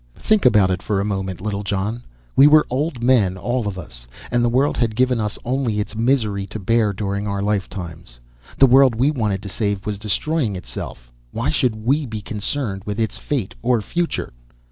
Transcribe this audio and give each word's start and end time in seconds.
"Think 0.17 0.47
about 0.47 0.71
it 0.71 0.81
for 0.81 0.99
a 0.99 1.05
moment, 1.05 1.41
Littlejohn. 1.41 2.01
We 2.35 2.47
were 2.47 2.65
old 2.71 3.03
men, 3.03 3.37
all 3.37 3.67
of 3.67 3.77
us, 3.77 4.07
and 4.31 4.43
the 4.43 4.49
world 4.49 4.75
had 4.75 4.95
given 4.95 5.21
us 5.21 5.37
only 5.45 5.79
its 5.79 5.95
misery 5.95 6.47
to 6.47 6.57
bear 6.59 6.91
during 6.91 7.27
our 7.27 7.43
lifetimes. 7.43 8.19
The 8.57 8.65
world 8.65 8.95
we 8.95 9.11
wanted 9.11 9.43
to 9.43 9.49
save 9.49 9.85
was 9.85 9.99
destroying 9.99 10.55
itself; 10.55 11.11
why 11.31 11.51
should 11.51 11.75
we 11.85 12.07
be 12.07 12.19
concerned 12.21 12.81
with 12.83 12.99
its 12.99 13.19
fate 13.19 13.53
or 13.61 13.79
future? 13.79 14.33